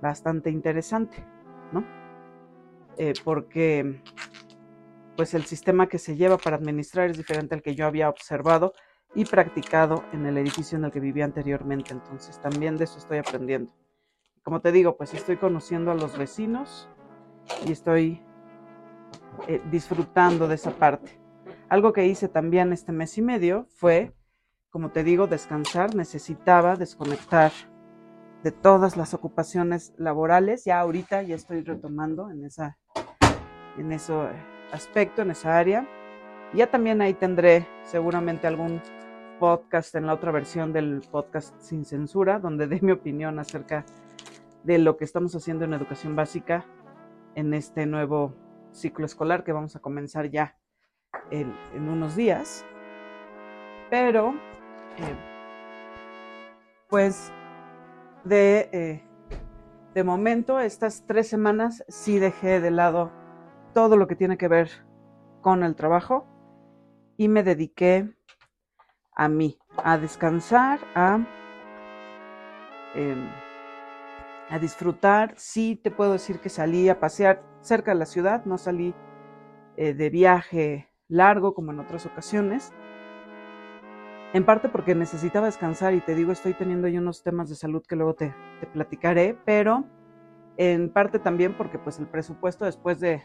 bastante 0.00 0.50
interesante, 0.50 1.24
¿no? 1.70 1.84
Eh, 2.96 3.12
porque 3.22 4.02
pues 5.16 5.34
el 5.34 5.44
sistema 5.44 5.86
que 5.86 5.98
se 5.98 6.16
lleva 6.16 6.36
para 6.36 6.56
administrar 6.56 7.10
es 7.10 7.16
diferente 7.16 7.54
al 7.54 7.62
que 7.62 7.76
yo 7.76 7.86
había 7.86 8.08
observado 8.08 8.72
y 9.14 9.24
practicado 9.24 10.02
en 10.12 10.26
el 10.26 10.36
edificio 10.36 10.78
en 10.78 10.86
el 10.86 10.90
que 10.90 10.98
vivía 10.98 11.26
anteriormente. 11.26 11.92
Entonces 11.92 12.40
también 12.40 12.76
de 12.76 12.84
eso 12.84 12.98
estoy 12.98 13.18
aprendiendo 13.18 13.70
como 14.42 14.60
te 14.60 14.72
digo, 14.72 14.96
pues 14.96 15.14
estoy 15.14 15.36
conociendo 15.36 15.90
a 15.90 15.94
los 15.94 16.16
vecinos 16.18 16.88
y 17.66 17.72
estoy 17.72 18.22
eh, 19.48 19.60
disfrutando 19.70 20.48
de 20.48 20.56
esa 20.56 20.72
parte. 20.72 21.20
Algo 21.68 21.92
que 21.92 22.06
hice 22.06 22.28
también 22.28 22.72
este 22.72 22.92
mes 22.92 23.16
y 23.18 23.22
medio 23.22 23.66
fue, 23.76 24.12
como 24.70 24.90
te 24.90 25.04
digo, 25.04 25.26
descansar. 25.26 25.94
Necesitaba 25.94 26.76
desconectar 26.76 27.52
de 28.42 28.50
todas 28.50 28.96
las 28.96 29.14
ocupaciones 29.14 29.94
laborales. 29.96 30.64
Ya 30.64 30.80
ahorita 30.80 31.22
ya 31.22 31.34
estoy 31.34 31.62
retomando 31.62 32.30
en 32.30 32.44
esa 32.44 32.76
en 33.78 33.92
ese 33.92 34.14
aspecto, 34.72 35.22
en 35.22 35.30
esa 35.30 35.58
área. 35.58 35.88
Ya 36.54 36.70
también 36.70 37.00
ahí 37.00 37.14
tendré 37.14 37.66
seguramente 37.84 38.46
algún 38.46 38.82
podcast 39.38 39.94
en 39.94 40.06
la 40.06 40.14
otra 40.14 40.30
versión 40.30 40.72
del 40.72 41.02
podcast 41.10 41.58
sin 41.60 41.84
censura, 41.84 42.38
donde 42.38 42.66
dé 42.66 42.80
mi 42.82 42.92
opinión 42.92 43.38
acerca 43.38 43.80
de 43.80 44.11
lo 44.64 44.96
que 44.96 45.04
estamos 45.04 45.34
haciendo 45.34 45.64
en 45.64 45.74
educación 45.74 46.16
básica 46.16 46.64
en 47.34 47.54
este 47.54 47.86
nuevo 47.86 48.34
ciclo 48.70 49.06
escolar 49.06 49.44
que 49.44 49.52
vamos 49.52 49.76
a 49.76 49.80
comenzar 49.80 50.30
ya 50.30 50.56
en, 51.30 51.54
unos 51.74 52.16
días. 52.16 52.64
Pero, 53.90 54.30
eh, 54.98 55.16
pues, 56.88 57.32
de, 58.24 58.68
eh, 58.72 59.02
de 59.94 60.04
momento, 60.04 60.60
estas 60.60 61.04
tres 61.06 61.28
semanas 61.28 61.84
sí 61.88 62.18
dejé 62.18 62.60
de 62.60 62.70
lado 62.70 63.10
todo 63.74 63.96
lo 63.96 64.06
que 64.06 64.16
tiene 64.16 64.38
que 64.38 64.48
ver 64.48 64.70
con 65.40 65.64
el 65.64 65.74
trabajo 65.74 66.26
y 67.16 67.28
me 67.28 67.42
dediqué 67.42 68.14
a 69.14 69.28
mí, 69.28 69.58
a 69.84 69.98
descansar, 69.98 70.80
a, 70.94 71.20
em, 72.94 73.28
a 74.52 74.58
disfrutar. 74.58 75.32
Sí 75.38 75.80
te 75.82 75.90
puedo 75.90 76.12
decir 76.12 76.38
que 76.38 76.50
salí 76.50 76.90
a 76.90 77.00
pasear 77.00 77.42
cerca 77.62 77.92
de 77.92 77.98
la 77.98 78.04
ciudad, 78.04 78.44
no 78.44 78.58
salí 78.58 78.94
eh, 79.78 79.94
de 79.94 80.10
viaje 80.10 80.90
largo 81.08 81.54
como 81.54 81.72
en 81.72 81.80
otras 81.80 82.04
ocasiones. 82.04 82.70
En 84.34 84.44
parte 84.44 84.68
porque 84.68 84.94
necesitaba 84.94 85.46
descansar 85.46 85.94
y 85.94 86.00
te 86.02 86.14
digo, 86.14 86.32
estoy 86.32 86.52
teniendo 86.52 86.86
ahí 86.86 86.98
unos 86.98 87.22
temas 87.22 87.48
de 87.48 87.54
salud 87.54 87.82
que 87.88 87.96
luego 87.96 88.14
te, 88.14 88.34
te 88.60 88.66
platicaré, 88.66 89.38
pero 89.46 89.84
en 90.58 90.92
parte 90.92 91.18
también 91.18 91.56
porque 91.56 91.78
pues 91.78 91.98
el 91.98 92.06
presupuesto 92.06 92.66
después 92.66 93.00
de, 93.00 93.22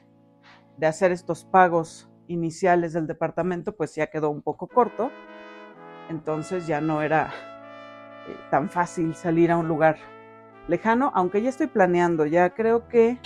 de 0.77 0.87
hacer 0.87 1.11
estos 1.11 1.43
pagos 1.43 2.09
iniciales 2.27 2.93
del 2.93 3.05
departamento 3.05 3.75
pues 3.75 3.93
ya 3.95 4.07
quedó 4.07 4.29
un 4.29 4.41
poco 4.41 4.67
corto 4.67 5.11
entonces 6.09 6.67
ya 6.67 6.79
no 6.79 7.01
era 7.01 7.33
eh, 8.27 8.35
tan 8.49 8.69
fácil 8.69 9.13
salir 9.13 9.51
a 9.51 9.57
un 9.57 9.67
lugar 9.67 9.97
lejano, 10.67 11.11
aunque 11.15 11.41
ya 11.41 11.49
estoy 11.49 11.67
planeando, 11.67 12.25
ya 12.25 12.51
creo 12.51 12.87
que 12.87 13.19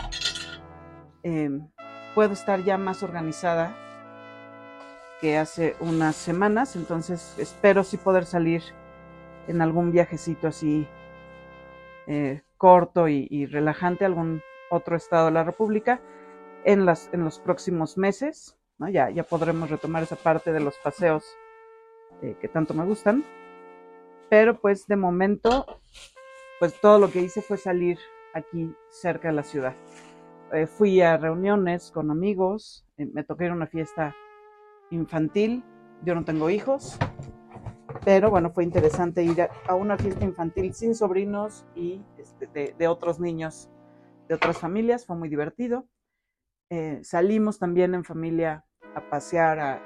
em, 1.24 1.68
puedo 2.16 2.34
estar 2.34 2.64
ya 2.64 2.78
más 2.78 3.04
organizada 3.04 3.76
que 5.20 5.38
hace 5.38 5.76
unas 5.80 6.16
semanas, 6.16 6.76
entonces 6.76 7.36
espero 7.38 7.84
sí 7.84 7.98
poder 7.98 8.26
salir 8.26 8.64
en 9.48 9.62
algún 9.62 9.92
viajecito 9.92 10.48
así 10.48 10.88
eh, 12.08 12.42
corto 12.58 13.08
y, 13.08 13.46
relajante 13.46 14.04
a 14.04 14.08
algún 14.08 14.42
otro 14.70 14.96
estado 14.96 15.26
de 15.26 15.32
la 15.32 15.44
República 15.44 16.02
en 16.64 16.86
los 16.86 17.40
próximos 17.40 17.98
meses. 17.98 18.58
¿no? 18.78 18.90
Ya, 18.90 19.10
ya 19.10 19.24
podremos 19.24 19.70
retomar 19.70 20.04
esa 20.04 20.16
parte 20.16 20.52
de 20.52 20.60
los 20.60 20.78
paseos 20.78 21.24
eh, 22.22 22.36
que 22.40 22.48
tanto 22.48 22.74
me 22.74 22.86
gustan. 22.86 23.24
Pero 24.30 24.60
pues 24.60 24.88
de 24.88 24.96
momento, 24.96 25.66
pues 26.62 26.80
todo 26.80 27.00
lo 27.00 27.12
que 27.12 27.22
hice 27.22 27.42
fue 27.42 27.58
salir 27.58 27.98
aquí 28.36 28.72
cerca 28.92 29.30
de 29.30 29.34
la 29.34 29.42
ciudad. 29.42 29.74
Eh, 30.54 30.68
fui 30.68 31.02
a 31.02 31.18
reuniones 31.18 31.90
con 31.90 32.12
amigos, 32.12 32.86
eh, 32.98 33.08
me 33.12 33.24
toqué 33.24 33.48
a 33.48 33.54
una 33.54 33.66
fiesta 33.66 34.16
infantil, 34.92 35.64
yo 36.06 36.14
no 36.14 36.24
tengo 36.24 36.52
hijos, 36.52 37.00
pero 38.06 38.30
bueno, 38.30 38.52
fue 38.52 38.64
interesante 38.64 39.24
ir 39.24 39.42
a, 39.42 39.74
una 39.74 39.98
fiesta 39.98 40.24
infantil 40.24 40.72
sin 40.76 40.94
sobrinos 40.94 41.66
y 41.74 42.00
este, 42.20 42.76
de, 42.78 42.88
otros 42.88 43.20
niños 43.20 43.68
de 44.28 44.36
otras 44.36 44.60
familias, 44.60 45.08
fue 45.08 45.16
muy 45.16 45.30
divertido. 45.30 45.88
salimos 47.02 47.58
también 47.58 47.96
en 47.96 48.04
familia 48.04 48.66
a 48.94 49.10
pasear 49.10 49.82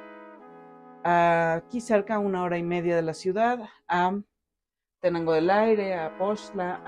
aquí 1.06 1.80
cerca, 1.80 2.20
una 2.20 2.44
hora 2.44 2.58
y 2.58 2.64
media 2.64 2.98
de 2.98 3.02
la 3.02 3.14
ciudad, 3.14 3.62
a 3.88 4.20
Tenango 5.06 5.34
del 5.34 5.52
Aire, 5.52 5.94
a 5.94 6.18
Postla, 6.18 6.82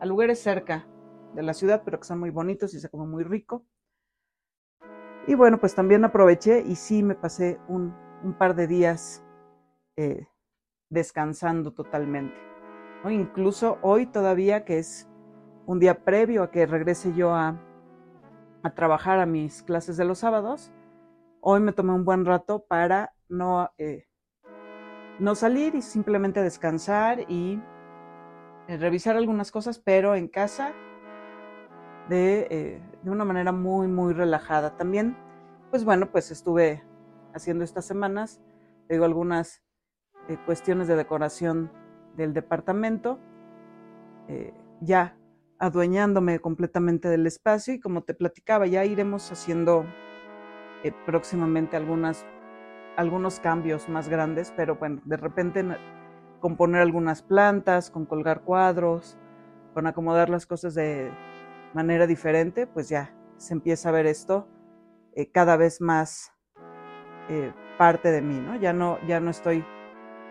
a, 0.00 0.06
lugares 0.06 0.40
cerca 0.40 0.86
de 1.34 1.42
la 1.42 1.54
ciudad, 1.54 1.82
pero 1.84 1.98
que 1.98 2.06
son 2.06 2.20
muy 2.20 2.30
bonitos 2.30 2.72
y 2.72 2.78
se 2.78 2.88
come 2.88 3.04
muy 3.04 3.24
rico. 3.24 3.66
Y 5.26 5.34
bueno, 5.34 5.58
pues 5.58 5.74
también 5.74 6.04
aproveché 6.04 6.60
y 6.60 6.76
sí 6.76 7.02
me 7.02 7.16
pasé 7.16 7.58
un, 7.66 7.92
par 8.38 8.54
de 8.54 8.68
días 8.68 9.24
eh, 9.96 10.28
descansando 10.88 11.72
totalmente. 11.72 12.36
Incluso 13.10 13.78
hoy 13.82 14.06
todavía, 14.06 14.64
que 14.64 14.78
es 14.78 15.08
un 15.66 15.80
día 15.80 16.04
previo 16.04 16.44
a 16.44 16.52
que 16.52 16.64
regrese 16.64 17.12
yo 17.12 17.34
a, 17.34 17.60
a 18.62 18.70
trabajar 18.76 19.18
a 19.18 19.26
mis 19.26 19.64
clases 19.64 19.96
de 19.96 20.04
los 20.04 20.20
sábados, 20.20 20.70
hoy 21.40 21.58
me 21.58 21.72
tomé 21.72 21.92
un 21.92 22.04
buen 22.04 22.24
rato 22.24 22.64
para 22.68 23.16
no, 23.28 23.68
eh, 23.78 24.06
no 25.18 25.34
salir 25.34 25.74
y 25.74 25.82
simplemente 25.82 26.42
descansar 26.42 27.20
y 27.28 27.60
eh, 28.68 28.76
revisar 28.76 29.16
algunas 29.16 29.50
cosas, 29.50 29.78
pero 29.78 30.14
en 30.14 30.28
casa 30.28 30.72
de, 32.08 32.46
eh, 32.50 32.82
de, 33.02 33.10
una 33.10 33.24
manera 33.24 33.52
muy, 33.52 33.88
muy 33.88 34.12
relajada. 34.12 34.76
También, 34.76 35.16
pues 35.70 35.84
bueno, 35.84 36.10
pues 36.10 36.30
estuve 36.30 36.82
haciendo 37.34 37.64
estas 37.64 37.84
semanas, 37.84 38.40
digo, 38.88 39.04
algunas 39.04 39.62
cuestiones 40.44 40.88
de 40.88 40.96
decoración 40.96 41.70
del 42.16 42.32
departamento, 42.34 43.20
ya 44.80 45.16
adueñándome 45.60 46.40
completamente 46.40 47.08
del 47.08 47.28
espacio 47.28 47.74
y 47.74 47.78
como 47.78 48.02
te 48.02 48.12
platicaba, 48.12 48.66
ya 48.66 48.84
iremos 48.84 49.30
haciendo 49.30 49.86
próximamente 51.04 51.76
algunas 51.76 52.26
algunos 52.96 53.40
cambios 53.40 53.88
más 53.88 54.08
grandes, 54.08 54.52
pero 54.56 54.76
bueno, 54.76 55.00
de 55.04 55.16
repente 55.16 55.64
con 56.40 56.56
poner 56.56 56.82
algunas 56.82 57.22
plantas, 57.22 57.90
con 57.90 58.06
colgar 58.06 58.42
cuadros, 58.42 59.18
con 59.74 59.86
acomodar 59.86 60.30
las 60.30 60.46
cosas 60.46 60.74
de 60.74 61.10
manera 61.74 62.06
diferente, 62.06 62.66
pues 62.66 62.88
ya 62.88 63.14
se 63.36 63.54
empieza 63.54 63.88
a 63.88 63.92
ver 63.92 64.06
esto 64.06 64.48
eh, 65.14 65.30
cada 65.30 65.56
vez 65.56 65.80
más 65.80 66.32
eh, 67.28 67.52
parte 67.78 68.10
de 68.10 68.22
mí, 68.22 68.38
¿no? 68.38 68.56
Ya 68.56 68.72
no, 68.72 68.98
ya 69.06 69.20
no 69.20 69.30
estoy 69.30 69.64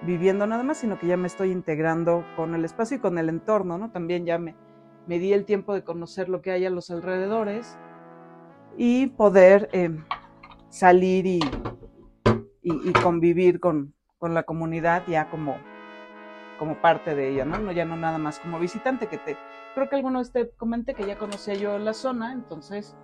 viviendo 0.02 0.48
nada 0.48 0.64
más, 0.64 0.78
sino 0.78 1.00
que 1.00 1.08
ya 1.08 1.18
me 1.18 1.28
estoy 1.28 1.52
integrando 1.52 2.26
con 2.36 2.56
el 2.56 2.66
espacio 2.66 2.98
y 2.98 3.00
con 3.00 3.18
el 3.18 3.30
entorno, 3.30 3.78
¿no? 3.78 3.92
También 3.92 4.26
ya 4.26 4.38
me, 4.38 4.56
di 5.08 5.34
el 5.34 5.46
tiempo 5.46 5.74
de 5.74 5.84
conocer 5.84 6.30
lo 6.30 6.42
que 6.42 6.52
hay 6.52 6.66
a 6.66 6.70
los 6.70 6.90
alrededores 6.90 7.78
y 8.78 9.08
poder 9.08 9.70
eh, 9.72 9.90
salir 10.70 11.26
y, 11.26 11.40
y, 12.66 12.94
convivir 12.94 13.60
con, 13.60 13.94
la 14.22 14.42
comunidad 14.42 15.04
ya 15.08 15.30
como, 15.30 15.58
como 16.58 16.82
parte 16.82 17.14
de 17.14 17.30
ella, 17.30 17.46
¿no? 17.46 17.60
¿no? 17.60 17.72
Ya 17.72 17.86
no 17.86 17.96
nada 17.96 18.18
más 18.18 18.40
como 18.40 18.58
visitante, 18.58 19.06
que 19.06 19.20
te, 19.20 19.38
creo 19.76 19.88
que 19.88 19.98
alguno 19.98 20.24
te 20.26 20.50
comenté 20.50 20.96
que 20.96 21.06
ya 21.06 21.20
conocía 21.20 21.54
yo 21.54 21.78
la 21.78 21.94
zona, 21.94 22.34
entonces 22.34 22.98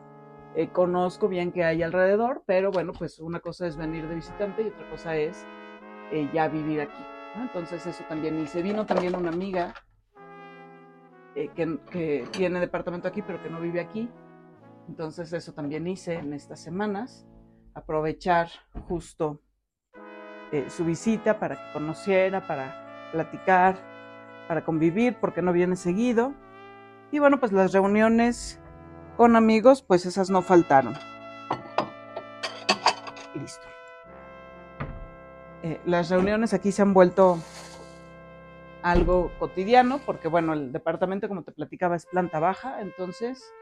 eh, 0.55 0.69
conozco 0.69 1.27
bien 1.27 1.51
qué 1.51 1.63
hay 1.63 1.83
alrededor, 1.83 2.41
pero 2.47 2.71
bueno, 2.71 2.91
pues 2.91 3.19
una 3.19 3.39
cosa 3.39 3.67
es 3.67 3.77
venir 3.77 4.07
de 4.07 4.15
visitante 4.15 4.63
y 4.63 4.69
otra 4.69 4.89
cosa 4.89 5.15
es 5.15 5.45
eh, 6.11 6.27
ya 6.33 6.47
vivir 6.47 6.81
aquí, 6.81 7.03
¿no? 7.35 7.43
Entonces 7.43 7.85
eso 7.85 8.03
también 8.09 8.39
hice. 8.39 8.63
Vino 8.63 8.87
también 8.87 9.15
una 9.15 9.29
amiga 9.29 9.75
eh, 11.35 11.49
que, 11.55 11.77
que 11.91 12.27
tiene 12.31 12.59
departamento 12.59 13.07
aquí, 13.07 13.21
pero 13.21 13.39
que 13.43 13.49
no 13.51 13.61
vive 13.61 13.79
aquí, 13.79 14.09
entonces 14.87 15.31
eso 15.33 15.53
también 15.53 15.85
hice 15.85 16.15
en 16.15 16.33
estas 16.33 16.59
semanas, 16.63 17.27
aprovechar 17.75 18.49
justo 18.87 19.39
eh, 20.51 20.69
su 20.69 20.83
visita 20.83 21.39
para 21.39 21.55
que 21.55 21.73
conociera, 21.73 22.45
para 22.45 23.09
platicar, 23.13 23.77
para 24.47 24.65
convivir, 24.65 25.15
porque 25.19 25.41
no 25.41 25.53
viene 25.53 25.77
seguido. 25.77 26.33
Y 27.11 27.19
bueno, 27.19 27.39
pues 27.39 27.53
las 27.53 27.71
reuniones 27.71 28.59
con 29.15 29.35
amigos, 29.35 29.81
pues 29.81 30.05
esas 30.05 30.29
no 30.29 30.41
faltaron. 30.41 30.93
Y 33.33 33.39
listo. 33.39 33.65
Eh, 35.63 35.79
las 35.85 36.09
reuniones 36.09 36.53
aquí 36.53 36.71
se 36.71 36.81
han 36.81 36.93
vuelto 36.93 37.39
algo 38.81 39.31
cotidiano, 39.39 39.99
porque 40.05 40.27
bueno, 40.27 40.53
el 40.53 40.73
departamento, 40.73 41.29
como 41.29 41.43
te 41.43 41.51
platicaba, 41.51 41.95
es 41.95 42.05
planta 42.05 42.39
baja, 42.39 42.81
entonces 42.81 43.53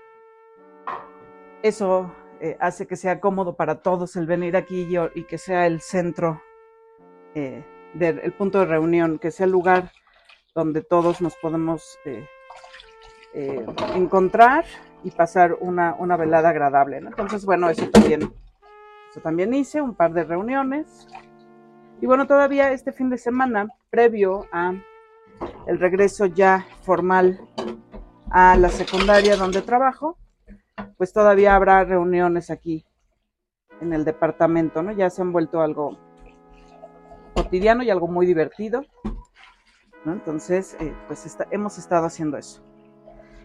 eso 1.61 2.15
eh, 2.39 2.57
hace 2.59 2.87
que 2.87 2.95
sea 2.95 3.19
cómodo 3.19 3.55
para 3.55 3.81
todos 3.81 4.15
el 4.15 4.25
venir 4.25 4.55
aquí 4.55 4.87
y 5.13 5.23
que 5.25 5.37
sea 5.37 5.67
el 5.67 5.81
centro 5.81 6.41
eh, 7.35 7.63
del 7.93 8.33
punto 8.33 8.59
de 8.59 8.65
reunión, 8.65 9.19
que 9.19 9.31
sea 9.31 9.45
el 9.45 9.51
lugar 9.51 9.91
donde 10.53 10.81
todos 10.81 11.21
nos 11.21 11.35
podemos 11.35 11.97
eh, 12.05 12.27
eh, 13.33 13.65
encontrar 13.95 14.65
y 15.03 15.11
pasar 15.11 15.57
una, 15.59 15.95
una 15.97 16.17
velada 16.17 16.49
agradable. 16.49 16.97
Entonces, 16.97 17.45
bueno, 17.45 17.69
eso 17.69 17.89
también, 17.89 18.33
eso 19.09 19.21
también 19.21 19.53
hice, 19.53 19.81
un 19.81 19.95
par 19.95 20.13
de 20.13 20.23
reuniones. 20.23 21.07
Y 22.01 22.05
bueno, 22.05 22.27
todavía 22.27 22.71
este 22.71 22.91
fin 22.91 23.09
de 23.09 23.17
semana, 23.17 23.67
previo 23.89 24.47
a 24.51 24.73
el 25.67 25.79
regreso 25.79 26.25
ya 26.25 26.65
formal 26.81 27.39
a 28.31 28.55
la 28.57 28.69
secundaria 28.69 29.35
donde 29.35 29.61
trabajo, 29.61 30.17
pues 30.97 31.13
todavía 31.13 31.55
habrá 31.55 31.83
reuniones 31.83 32.49
aquí 32.49 32.85
en 33.81 33.93
el 33.93 34.05
departamento, 34.05 34.83
¿no? 34.83 34.91
Ya 34.91 35.09
se 35.09 35.21
han 35.21 35.31
vuelto 35.31 35.61
algo 35.61 35.97
cotidiano 37.43 37.83
y 37.83 37.89
algo 37.89 38.07
muy 38.07 38.25
divertido. 38.25 38.85
Entonces, 40.05 40.75
eh, 40.79 40.93
pues 41.07 41.37
hemos 41.51 41.77
estado 41.77 42.05
haciendo 42.05 42.37
eso. 42.37 42.61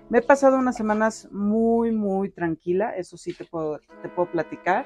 Me 0.08 0.18
he 0.18 0.22
pasado 0.22 0.58
unas 0.58 0.76
semanas 0.76 1.28
muy, 1.32 1.92
muy 1.92 2.30
tranquila, 2.30 2.94
eso 2.96 3.16
sí 3.16 3.32
te 3.32 3.44
puedo, 3.44 3.80
te 4.02 4.08
puedo 4.08 4.30
platicar. 4.30 4.84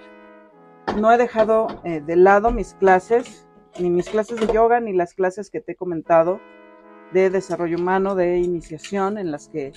No 0.99 1.12
he 1.12 1.19
dejado 1.19 1.67
eh, 1.85 2.00
de 2.00 2.17
lado 2.17 2.50
mis 2.50 2.75
clases, 2.75 3.47
ni 3.79 3.91
mis 3.91 4.09
clases 4.09 4.41
de 4.41 4.53
yoga, 4.53 4.81
ni 4.81 4.93
las 4.93 5.15
clases 5.15 5.50
que 5.50 5.61
te 5.61 5.73
he 5.73 5.77
comentado 5.77 6.41
de 7.12 7.31
desarrollo 7.31 7.77
humano, 7.79 8.15
de 8.15 8.38
iniciación, 8.38 9.19
en 9.19 9.31
las 9.31 9.49
que 9.49 9.73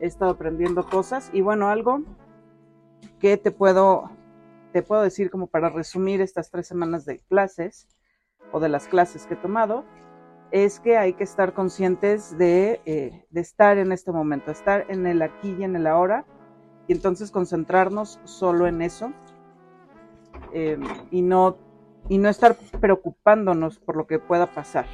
he 0.00 0.06
estado 0.06 0.32
aprendiendo 0.32 0.86
cosas. 0.88 1.30
Y 1.32 1.40
bueno, 1.40 1.68
algo 1.68 2.02
que 3.18 3.36
te 3.36 3.50
puedo, 3.50 4.10
te 4.72 4.82
puedo 4.82 5.02
decir 5.02 5.30
como 5.30 5.46
para 5.46 5.70
resumir 5.70 6.20
estas 6.20 6.50
tres 6.50 6.66
semanas 6.66 7.04
de 7.04 7.18
clases 7.20 7.88
o 8.52 8.60
de 8.60 8.68
las 8.68 8.86
clases 8.86 9.26
que 9.26 9.34
he 9.34 9.36
tomado, 9.36 9.84
es 10.50 10.80
que 10.80 10.98
hay 10.98 11.14
que 11.14 11.24
estar 11.24 11.54
conscientes 11.54 12.36
de, 12.36 12.80
eh, 12.84 13.24
de, 13.30 13.40
estar 13.40 13.78
en 13.78 13.90
este 13.90 14.12
momento, 14.12 14.50
estar 14.50 14.84
en 14.88 15.06
el 15.06 15.22
aquí 15.22 15.56
y 15.58 15.64
en 15.64 15.76
el 15.76 15.86
ahora, 15.86 16.26
y 16.86 16.92
entonces 16.92 17.30
concentrarnos 17.30 18.20
solo 18.24 18.66
en 18.66 18.82
eso 18.82 19.12
eh, 20.52 20.78
y, 21.10 21.22
no, 21.22 21.56
y 22.08 22.18
no 22.18 22.28
estar 22.28 22.56
preocupándonos 22.80 23.78
por 23.78 23.96
lo 23.96 24.06
que 24.06 24.18
pueda 24.18 24.52
pasar. 24.52 24.86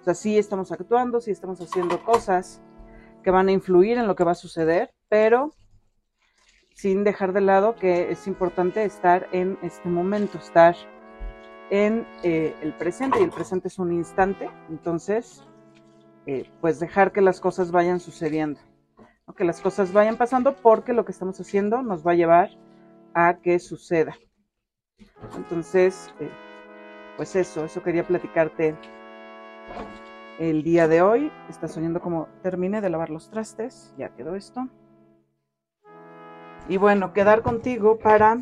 O 0.00 0.04
sea, 0.04 0.14
sí 0.14 0.38
estamos 0.38 0.70
actuando, 0.70 1.20
sí 1.20 1.30
estamos 1.30 1.60
haciendo 1.60 2.02
cosas 2.04 2.62
que 3.22 3.30
van 3.30 3.48
a 3.48 3.52
influir 3.52 3.98
en 3.98 4.06
lo 4.06 4.14
que 4.14 4.24
va 4.24 4.32
a 4.32 4.36
suceder, 4.36 4.94
pero 5.08 5.52
sin 6.74 7.04
dejar 7.04 7.32
de 7.32 7.40
lado 7.40 7.74
que 7.74 8.10
es 8.10 8.26
importante 8.26 8.84
estar 8.84 9.28
en 9.32 9.58
este 9.62 9.88
momento, 9.88 10.38
estar 10.38 10.76
en 11.70 12.06
eh, 12.22 12.54
el 12.62 12.72
presente 12.74 13.20
y 13.20 13.24
el 13.24 13.30
presente 13.30 13.68
es 13.68 13.78
un 13.78 13.92
instante, 13.92 14.48
entonces 14.68 15.42
eh, 16.26 16.50
pues 16.60 16.80
dejar 16.80 17.12
que 17.12 17.20
las 17.20 17.40
cosas 17.40 17.70
vayan 17.70 18.00
sucediendo, 18.00 18.60
que 19.36 19.44
las 19.44 19.60
cosas 19.60 19.92
vayan 19.92 20.16
pasando 20.16 20.56
porque 20.56 20.92
lo 20.92 21.04
que 21.04 21.12
estamos 21.12 21.40
haciendo 21.40 21.82
nos 21.82 22.06
va 22.06 22.12
a 22.12 22.14
llevar 22.14 22.50
a 23.14 23.38
que 23.38 23.58
suceda. 23.58 24.16
Entonces, 25.36 26.12
eh, 26.20 26.30
pues 27.16 27.36
eso, 27.36 27.64
eso 27.64 27.82
quería 27.82 28.06
platicarte 28.06 28.76
el 30.38 30.62
día 30.62 30.88
de 30.88 31.02
hoy. 31.02 31.32
Estás 31.48 31.76
oyendo 31.76 32.00
como 32.00 32.28
terminé 32.42 32.80
de 32.80 32.90
lavar 32.90 33.10
los 33.10 33.30
trastes, 33.30 33.94
ya 33.98 34.10
quedó 34.10 34.36
esto. 34.36 34.68
Y 36.68 36.76
bueno, 36.78 37.12
quedar 37.12 37.42
contigo 37.42 37.98
para 37.98 38.38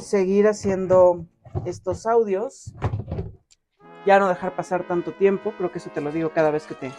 seguir 0.00 0.48
haciendo 0.48 1.24
estos 1.64 2.06
audios, 2.06 2.74
ya 4.06 4.18
no 4.18 4.28
dejar 4.28 4.56
pasar 4.56 4.86
tanto 4.86 5.12
tiempo, 5.12 5.52
creo 5.56 5.70
que 5.70 5.78
eso 5.78 5.90
te 5.90 6.00
lo 6.00 6.10
digo 6.10 6.32
cada 6.32 6.50
vez 6.50 6.66
que 6.66 6.74
te, 6.74 6.90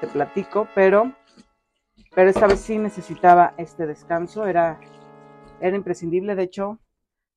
te 0.00 0.06
platico, 0.06 0.68
pero, 0.74 1.12
pero 2.14 2.30
esta 2.30 2.46
vez 2.46 2.60
sí 2.60 2.78
necesitaba 2.78 3.54
este 3.56 3.86
descanso, 3.86 4.46
era, 4.46 4.80
era 5.60 5.76
imprescindible, 5.76 6.34
de 6.34 6.42
hecho, 6.44 6.80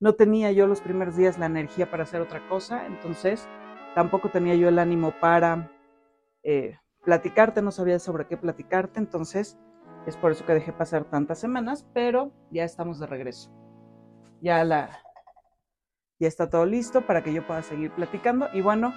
no 0.00 0.14
tenía 0.14 0.52
yo 0.52 0.66
los 0.66 0.80
primeros 0.80 1.16
días 1.16 1.38
la 1.38 1.46
energía 1.46 1.90
para 1.90 2.04
hacer 2.04 2.20
otra 2.20 2.46
cosa, 2.48 2.86
entonces 2.86 3.48
tampoco 3.94 4.28
tenía 4.30 4.54
yo 4.54 4.68
el 4.68 4.78
ánimo 4.78 5.12
para 5.20 5.72
eh, 6.44 6.78
platicarte, 7.04 7.62
no 7.62 7.72
sabía 7.72 7.98
sobre 7.98 8.26
qué 8.26 8.36
platicarte, 8.36 9.00
entonces 9.00 9.58
es 10.06 10.16
por 10.16 10.32
eso 10.32 10.46
que 10.46 10.54
dejé 10.54 10.72
pasar 10.72 11.04
tantas 11.04 11.40
semanas, 11.40 11.86
pero 11.92 12.32
ya 12.50 12.64
estamos 12.64 13.00
de 13.00 13.06
regreso. 13.06 13.50
Ya 14.40 14.62
la, 14.62 14.88
ya 16.18 16.28
está 16.28 16.50
todo 16.50 16.66
listo 16.66 17.02
para 17.02 17.22
que 17.22 17.32
yo 17.32 17.46
pueda 17.46 17.62
seguir 17.62 17.90
platicando. 17.92 18.48
Y 18.52 18.60
bueno, 18.60 18.94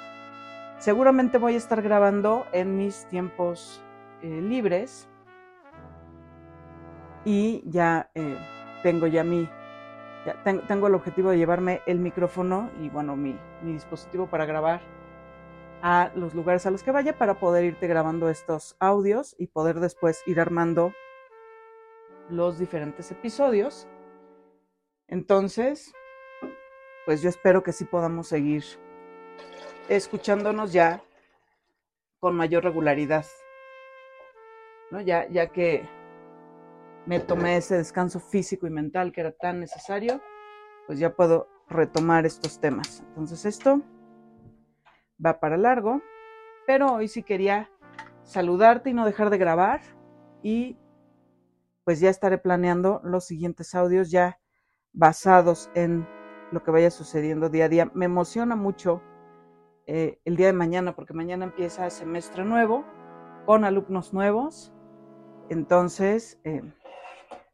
seguramente 0.79 1.37
voy 1.37 1.53
a 1.53 1.57
estar 1.57 1.81
grabando 1.81 2.46
en 2.51 2.77
mis 2.77 3.05
tiempos 3.05 3.83
eh, 4.22 4.41
libres. 4.41 5.07
Y 7.24 7.63
ya 7.65 8.09
eh, 8.15 8.37
tengo 8.81 9.05
ya 9.05 9.24
mi, 9.24 9.48
ya 10.25 10.41
tengo, 10.67 10.87
el 10.87 10.96
objetivo 10.96 11.29
de 11.29 11.37
llevarme 11.37 11.81
el 11.85 12.00
micrófono 12.00 12.72
y 12.81 12.89
bueno, 12.89 13.15
mi, 13.15 13.37
mi 13.61 13.74
dispositivo 13.74 14.27
para 14.27 14.46
grabar 14.46 14.81
a 15.83 16.11
los 16.15 16.33
lugares 16.33 16.65
a 16.65 16.72
los 16.72 16.83
que 16.83 16.91
vaya 16.91 17.17
para 17.17 17.39
poder 17.39 17.63
irte 17.65 17.87
grabando 17.87 18.29
estos 18.29 18.75
audios 18.79 19.35
y 19.37 19.48
poder 19.48 19.79
después 19.79 20.22
ir 20.25 20.39
armando 20.39 20.93
los 22.29 22.57
diferentes 22.57 23.11
episodios. 23.11 23.87
Entonces, 25.07 25.93
pues 27.05 27.22
yo 27.22 27.29
espero 27.29 27.64
que 27.64 27.74
sí 27.74 27.85
podamos 27.85 28.27
seguir 28.27 28.64
escuchándonos 29.90 30.72
ya 30.72 31.01
con 32.20 32.35
mayor 32.35 32.64
regularidad. 32.64 33.25
¿no? 34.92 35.01
Ya, 35.01 35.27
ya 35.29 35.48
que 35.48 35.87
me 37.05 37.20
tomé 37.20 37.57
ese 37.57 37.77
descanso 37.77 38.20
físico 38.20 38.68
y 38.68 38.70
mental 38.70 39.11
que 39.11 39.22
era 39.22 39.31
tan 39.31 39.59
necesario, 39.59 40.22
pues 40.85 41.00
ya 41.00 41.16
puedo 41.16 41.48
retomar 41.68 42.25
estos 42.25 42.59
temas. 42.59 43.03
Entonces 43.09 43.46
esto 43.46 43.81
va 45.24 45.40
para 45.40 45.57
largo, 45.57 46.01
pero 46.68 46.94
hoy 46.94 47.07
sí 47.07 47.24
quería 47.24 47.70
saludarte 48.24 48.92
y 48.92 48.94
no 48.94 49.05
dejar 49.05 49.29
de 49.29 49.37
grabar 49.37 49.81
y 50.44 50.77
pues 51.83 52.00
ya 52.00 52.09
estaré 52.09 52.37
planeando 52.37 53.01
los 53.03 53.25
siguientes 53.25 53.74
audios 53.74 54.11
ya 54.11 54.40
basados 54.94 55.72
en 55.74 56.07
lo 56.51 56.64
que 56.64 56.72
vaya 56.72 56.92
sucediendo 56.92 57.50
día 57.50 57.66
a 57.66 57.70
día. 57.70 57.92
Me 57.94 58.05
emociona 58.05 58.55
mucho 58.55 59.01
eh, 59.87 60.20
el 60.25 60.35
día 60.35 60.48
de 60.48 60.53
mañana 60.53 60.96
porque 60.96 61.14
mañana 61.14 61.46
empieza 61.46 61.90
semestre 61.90 62.46
nuevo 62.46 62.85
con 63.46 63.64
alumnos 63.64 64.14
nuevos. 64.14 64.74
Entonces, 65.50 66.40
eh, 66.44 66.61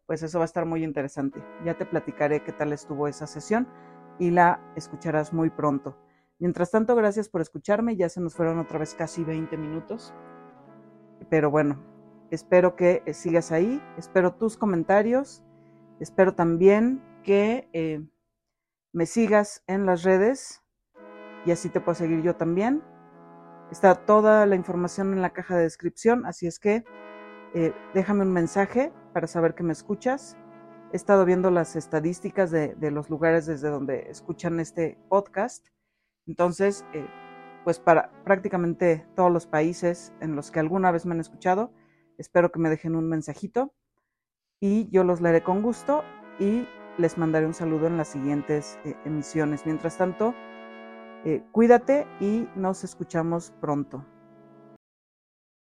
pues 0.06 0.24
eso 0.24 0.40
va 0.40 0.44
a 0.44 0.46
estar 0.46 0.66
muy 0.66 0.84
interesante. 0.84 1.42
Ya 1.64 1.76
te 1.76 1.86
platicaré 1.86 2.44
qué 2.44 2.52
tal 2.52 2.74
estuvo 2.74 3.08
esa 3.08 3.28
sesión 3.28 3.68
y 4.20 4.32
la 4.32 4.60
escucharás 4.76 5.34
muy 5.34 5.50
pronto. 5.50 5.98
Mientras 6.40 6.72
tanto, 6.72 6.96
gracias 6.96 7.30
por 7.30 7.42
escucharme. 7.42 7.96
Ya 7.96 8.10
se 8.10 8.22
nos 8.22 8.36
fueron 8.36 8.60
otra 8.60 8.80
vez 8.80 8.94
casi 8.94 9.24
20 9.24 9.58
minutos. 9.58 10.14
Pero 11.30 11.50
bueno, 11.50 11.84
espero 12.30 12.76
que 12.76 13.02
eh, 13.06 13.14
sigas 13.14 13.52
ahí. 13.52 13.82
Espero 13.98 14.34
tus 14.34 14.58
comentarios. 14.58 15.44
Espero 16.00 16.36
también 16.36 17.02
que 17.24 17.68
me 18.98 19.06
sigas 19.06 19.64
en 19.68 19.86
las 19.86 20.02
redes 20.02 20.64
y 21.46 21.52
así 21.52 21.70
te 21.70 21.80
puedo 21.80 21.94
seguir 21.94 22.24
yo 22.24 22.36
también. 22.36 22.82
Está 23.72 23.94
toda 23.94 24.48
la 24.48 24.56
información 24.56 25.14
en 25.14 25.22
la 25.22 25.34
caja 25.34 25.56
de 25.56 25.62
descripción, 25.62 26.26
así 26.26 26.48
es 26.48 26.58
que 26.58 26.84
eh, 27.54 27.76
déjame 27.94 28.24
un 28.24 28.34
mensaje 28.34 28.92
para 29.14 29.28
saber 29.28 29.54
que 29.54 29.62
me 29.62 29.72
escuchas. 29.72 30.36
He 30.92 30.96
estado 30.96 31.26
viendo 31.26 31.52
las 31.52 31.76
estadísticas 31.76 32.50
de, 32.50 32.76
los 32.90 33.12
lugares 33.12 33.46
desde 33.46 33.70
donde 33.70 34.10
escuchan 34.10 34.60
este 34.60 34.98
podcast. 35.10 35.68
Entonces, 36.26 36.84
eh, 36.94 37.06
pues 37.66 37.78
para 37.78 38.10
prácticamente 38.24 39.06
todos 39.16 39.32
los 39.32 39.46
países 39.46 40.12
en 40.22 40.36
los 40.36 40.50
que 40.50 40.60
alguna 40.60 40.90
vez 40.90 41.06
me 41.06 41.14
han 41.14 41.22
escuchado, 41.22 41.72
espero 42.18 42.52
que 42.52 42.58
me 42.58 42.72
dejen 42.72 42.96
un 42.96 43.08
mensajito 43.08 43.76
y 44.60 44.90
yo 44.90 45.04
los 45.04 45.22
leeré 45.22 45.44
con 45.44 45.62
gusto 45.62 46.04
y 46.40 46.68
les 46.98 47.18
mandaré 47.18 47.46
un 47.46 47.54
saludo 47.54 47.88
en 47.88 47.98
las 47.98 48.10
siguientes 48.10 48.80
eh, 48.86 48.96
emisiones. 49.06 49.66
Mientras 49.66 49.98
tanto, 49.98 50.34
eh, 51.26 51.44
cuídate 51.52 52.08
y 52.20 52.48
nos 52.56 52.84
escuchamos 52.84 53.54
pronto. 53.62 54.04